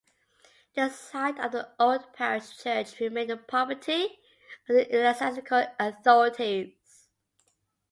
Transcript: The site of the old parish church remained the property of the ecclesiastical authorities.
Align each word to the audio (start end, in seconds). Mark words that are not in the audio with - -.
The 0.73 0.89
site 0.89 1.39
of 1.39 1.51
the 1.51 1.69
old 1.79 2.11
parish 2.13 2.57
church 2.57 2.99
remained 2.99 3.29
the 3.29 3.37
property 3.37 4.05
of 4.67 4.75
the 4.75 4.81
ecclesiastical 4.81 5.65
authorities. 5.79 7.07